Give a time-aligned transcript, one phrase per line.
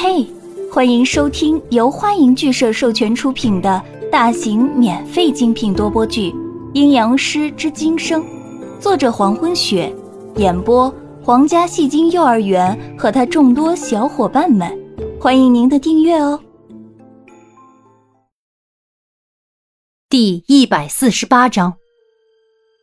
[0.00, 0.24] 嘿，
[0.72, 6.30] 欢迎收听由欢迎剧社授权出品的大型免费精品多播剧
[6.72, 8.22] 《阴阳师之今生》，
[8.78, 9.92] 作者黄昏雪，
[10.36, 10.88] 演播
[11.20, 14.72] 皇家戏精幼儿园和他众多小伙伴们。
[15.20, 16.40] 欢迎您的订阅哦。
[20.08, 21.74] 第一百四十八章，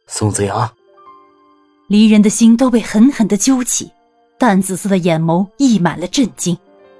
[0.05, 0.69] 宋子阳，
[1.87, 3.89] 离人的心都被狠狠的揪起，
[4.37, 6.57] 淡紫色的眼眸溢满了震惊。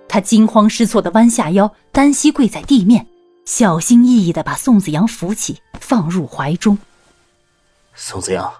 [0.07, 3.05] 他惊慌失措地弯下腰，单膝跪在地面，
[3.45, 6.77] 小心翼翼地把宋子阳扶起，放入怀中。
[7.93, 8.51] 宋子阳，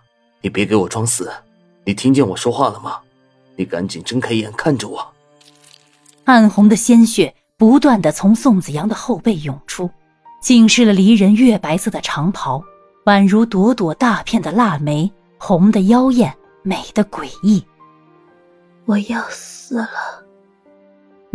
[0.41, 1.31] 你别给我装死，
[1.85, 2.99] 你听见我说话了吗？
[3.55, 5.13] 你赶紧睁开眼看着我。
[6.25, 9.89] 暗红的鲜血不断的从宋子阳的后背涌出，
[10.41, 12.61] 浸湿了离人月白色的长袍，
[13.05, 17.63] 宛如朵朵大片的腊梅，红的妖艳，美的诡异。
[18.85, 20.24] 我要死了。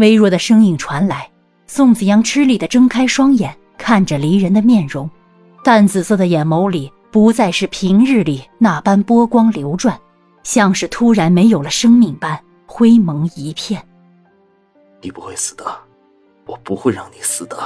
[0.00, 1.30] 微弱的声音传来，
[1.66, 5.08] 宋子阳吃力的睁开双眼，看着离人的面容，
[5.62, 10.00] 淡紫色的眼眸里不再是平日里那般波光流转，
[10.42, 13.86] 像是突然没有了生命般灰蒙一片。
[15.02, 15.64] 你不会死的，
[16.46, 17.56] 我不会让你死的。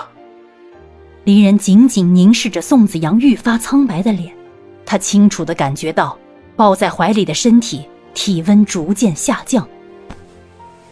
[1.23, 4.35] 离人紧紧凝视着宋子阳愈发苍白的脸，
[4.85, 6.19] 他清楚的感觉到
[6.57, 9.65] 抱在怀里的身体体温逐渐下降。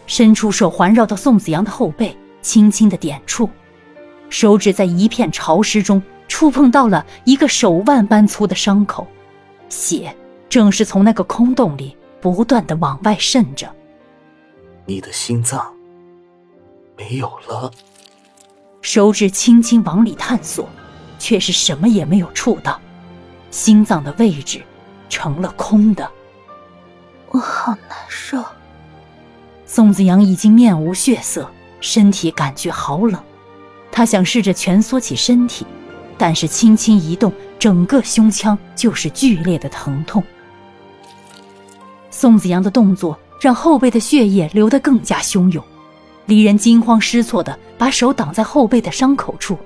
[0.05, 3.49] 伸出手环绕到宋子阳的后背，轻轻的点触，
[4.29, 9.07] 手指在一片潮湿中触碰到了一个手腕般粗的伤口，
[9.69, 10.15] 血
[10.49, 13.73] 正是从那个空洞里不断的往外渗着。
[14.85, 15.73] 你的心脏
[16.97, 17.71] 没有了。
[18.81, 20.67] 手指轻轻往里探索，
[21.17, 22.79] 却是什么也没有触到，
[23.49, 24.61] 心脏的位置
[25.07, 26.11] 成了空的。
[27.29, 28.43] 我好难受。
[29.75, 33.19] 宋子阳已经面无血色，身体感觉好冷。
[33.91, 35.65] 他想试着蜷缩起身体，
[36.15, 40.23] 但是轻轻一动，整个胸腔就是剧烈的疼痛。
[42.11, 45.65] 宋子阳的动作让后背的血液流得更加汹涌，
[46.27, 49.57] 离人惊慌失措地把手挡在后背的伤口处，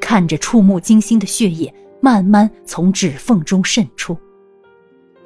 [0.00, 4.18] 看着触目惊心的血液慢慢从指缝中渗出。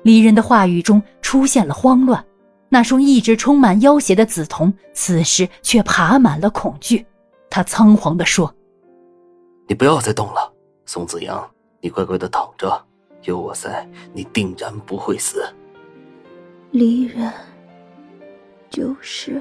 [0.02, 2.22] 离人的话语中出现了慌乱。
[2.68, 7.06] 那双一直充满要挟的紫瞳，此时却爬满了恐惧。
[7.48, 8.54] 他仓皇地说
[9.66, 10.52] ：“你不要再动了，
[10.84, 12.84] 宋子阳，你乖乖的躺着，
[13.22, 15.42] 有我在，你定然不会死。”
[16.70, 17.32] 离人
[18.68, 19.40] 就是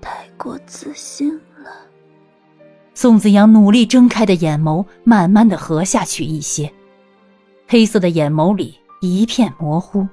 [0.00, 1.70] 太过自信了。
[2.94, 6.72] 宋子阳努力睁开的眼眸慢慢的合下去一些，
[7.68, 10.06] 黑色的眼眸里一片模糊。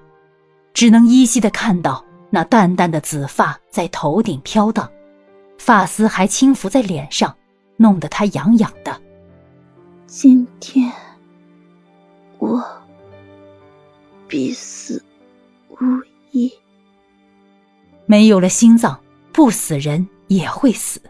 [0.74, 4.90] 只能依稀的看到那淡淡的紫发在头顶飘荡，
[5.58, 7.36] 发丝还轻拂在脸上，
[7.78, 9.02] 弄得他痒痒的。
[10.08, 10.92] 今天
[12.38, 12.64] 我
[14.28, 15.04] 必死
[15.70, 15.76] 无
[16.32, 16.52] 疑。
[18.06, 19.00] 没有了心脏，
[19.32, 21.02] 不死人也会死。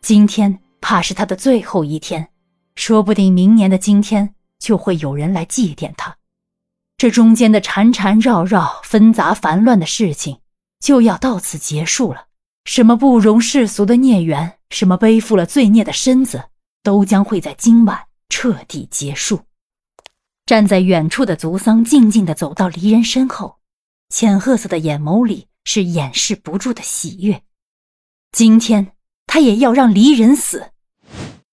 [0.00, 2.28] 今天怕是他的最后一天，
[2.74, 6.16] 说不定明年的今天就会有人来祭奠他。
[7.00, 10.40] 这中间的缠缠绕绕、纷杂烦乱的事情，
[10.80, 12.26] 就要到此结束了。
[12.66, 16.50] 什么不容世俗的孽缘，什么背负了罪孽的身子，
[16.82, 19.40] 都将会在今晚彻底结束。
[20.44, 23.56] 站在远处的族桑静静地走到离人身后，
[24.10, 27.40] 浅褐色的眼眸里是掩饰不住的喜悦。
[28.30, 28.92] 今天
[29.26, 30.72] 他也要让离人死，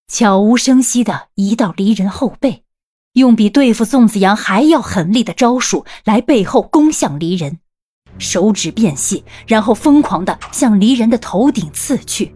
[0.09, 2.65] 悄无声息地移到离人后背。
[3.17, 7.57] 用比对付宋子阳还要狠厉的招数来背后攻向离人，
[8.19, 12.35] 手指变细，然后疯狂的向离人的头顶刺去。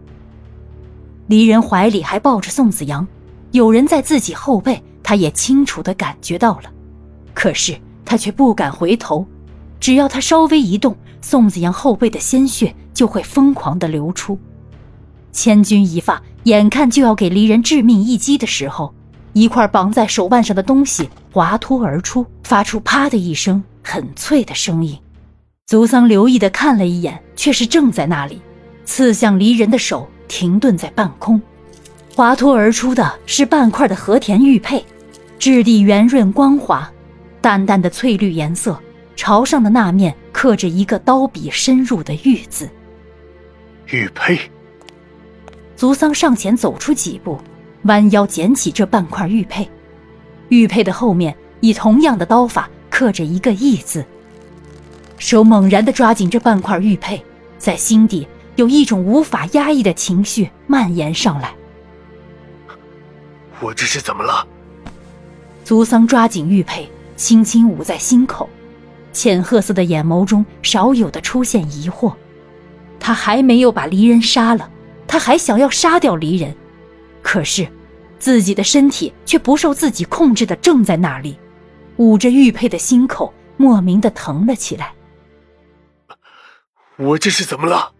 [1.28, 3.06] 离人怀里还抱着宋子阳，
[3.52, 6.72] 有人在自己后背，他也清楚的感觉到了，
[7.32, 9.24] 可是他却不敢回头，
[9.78, 14.36] 只要他稍微一动，宋子阳后背的鲜血就会疯狂的流出。
[15.30, 18.92] 千钧一发，眼看就要给离人致命一击的时候。
[19.32, 24.98] 一块绑在手腕上的东西滑脱而出，发出“啪”的一声很脆的声音。
[25.66, 28.42] 足桑留意的看了一眼，却是正在那里，
[28.84, 31.40] 刺向离人的手停顿在半空。
[32.14, 34.84] 滑脱而出的是半块的和田玉佩，
[35.38, 36.90] 质地圆润光滑，
[37.40, 38.78] 淡淡的翠绿颜色，
[39.16, 42.68] 朝上的那面刻着一个刀笔深入的玉字。
[43.86, 44.38] 玉佩。
[45.74, 47.40] 足桑上前走出几步。
[47.84, 49.68] 弯腰捡起这半块玉佩，
[50.48, 54.04] 玉佩的后面以同样的刀法刻着一个“义”字。
[55.18, 57.22] 手猛然地抓紧这半块玉佩，
[57.58, 58.26] 在心底
[58.56, 61.54] 有一种无法压抑的情绪蔓延上来。
[63.60, 64.46] 我这是怎么了？
[65.64, 68.48] 族桑抓紧玉佩，轻轻捂在心口，
[69.12, 72.12] 浅褐色的眼眸中少有的出现疑惑。
[72.98, 74.68] 他还没有把离人杀了，
[75.06, 76.56] 他还想要杀掉离人，
[77.22, 77.66] 可是
[78.18, 81.38] 自己的身体却不受自己控制的正在那里，
[81.96, 84.92] 捂着玉佩的心口莫名的疼了起来。
[86.98, 87.92] 我这是怎么了？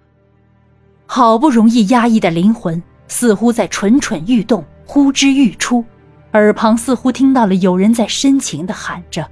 [1.06, 5.84] 好不容易压抑的灵魂似乎在蠢蠢欲动，呼之欲出，
[6.32, 9.28] 耳旁似乎听到了有人在深情的喊着：“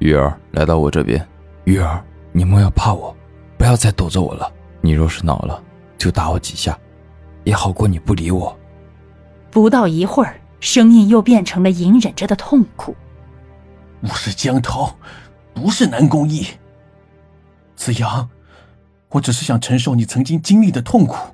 [0.00, 1.26] 玉儿，来到我这边。
[1.64, 2.02] 玉儿，
[2.32, 3.14] 你莫要怕我，
[3.56, 4.50] 不要再躲着我了。
[4.80, 5.62] 你若是恼了，
[5.96, 6.78] 就打我几下，
[7.44, 8.54] 也好过你不理我。”
[9.54, 12.96] 不到一会儿，声音又变成了隐忍着的痛苦
[14.02, 14.92] ：“我是江涛，
[15.54, 16.48] 不是南宫义。
[17.76, 18.28] 子阳。”
[19.10, 21.32] 我只是想承受你曾经经历的痛苦。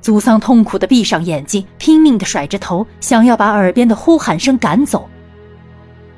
[0.00, 5.08] 祖桑痛苦的闭上眼睛，拼命的甩着头，想要把耳边的呼喊声赶走。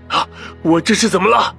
[0.09, 0.27] 啊！
[0.63, 1.55] 我这是怎么了？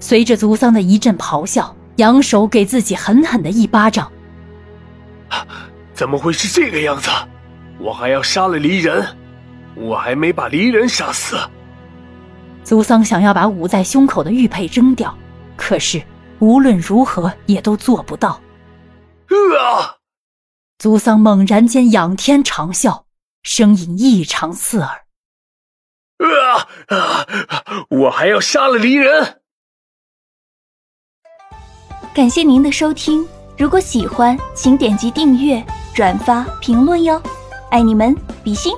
[0.00, 4.10] 随着祖桑的一阵咆哮，扬手给自己狠狠的一巴掌。
[5.94, 7.08] 怎么会是这个样子？
[7.78, 9.16] 我还要杀了离人，
[9.74, 11.36] 我还没把离人杀死。
[12.62, 15.16] 祖桑想要把捂在胸口的玉佩扔掉，
[15.56, 16.02] 可是。
[16.40, 18.40] 无论如何也都做不到。
[19.56, 19.96] 啊！
[20.78, 23.04] 族桑猛然间仰天长啸，
[23.44, 25.04] 声音异常刺耳。
[26.18, 27.26] 啊啊！
[27.88, 29.40] 我还要杀了离人。
[32.12, 37.22] 感谢您的收听，如果喜欢，请点击订阅、转发、评论哟，
[37.74, 38.72] 爱你们，比心。